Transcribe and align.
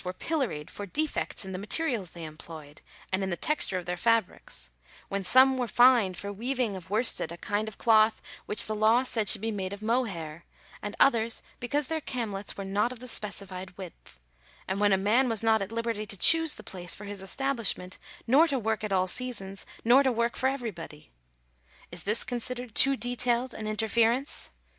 285 0.01 0.15
were 0.15 0.27
pilloried 0.47 0.71
for 0.71 0.85
defects 0.87 1.45
in 1.45 1.51
the 1.51 1.59
materials 1.59 2.09
they 2.09 2.23
employed, 2.23 2.81
and 3.13 3.23
in 3.23 3.29
the 3.29 3.37
texture 3.37 3.77
of 3.77 3.85
their 3.85 3.95
fabrics; 3.95 4.71
when 5.09 5.23
some 5.23 5.57
were 5.59 5.67
fined 5.67 6.17
for 6.17 6.33
weav 6.33 6.57
ing 6.57 6.75
of 6.75 6.89
worsted 6.89 7.31
a 7.31 7.37
kind 7.37 7.67
of 7.67 7.77
cloth 7.77 8.19
which 8.47 8.65
the 8.65 8.73
law 8.73 9.03
said 9.03 9.29
should 9.29 9.41
be 9.41 9.51
made 9.51 9.73
of 9.73 9.83
mohair, 9.83 10.43
and 10.81 10.95
others 10.99 11.43
because 11.59 11.85
their 11.85 12.01
camlets 12.01 12.57
were 12.57 12.65
not 12.65 12.91
of 12.91 12.97
the 12.99 13.07
specified 13.07 13.77
width; 13.77 14.19
and 14.67 14.79
when 14.79 14.91
a 14.91 14.97
man 14.97 15.29
was 15.29 15.43
not 15.43 15.61
at 15.61 15.71
liberty 15.71 16.07
to 16.07 16.17
choose 16.17 16.55
the 16.55 16.63
place 16.63 16.95
for 16.95 17.05
his 17.05 17.21
establishment, 17.21 17.99
nor 18.25 18.47
to 18.47 18.57
work 18.57 18.83
at 18.83 18.91
all 18.91 19.05
seasons, 19.07 19.67
nor 19.85 20.01
to 20.01 20.11
work 20.11 20.35
for 20.35 20.49
everybody. 20.49 21.11
Is 21.91 22.05
this 22.05 22.23
considered 22.23 22.73
too 22.73 22.97
detailed 22.97 23.53
an 23.53 23.67
in 23.67 23.77
terference 23.77 24.49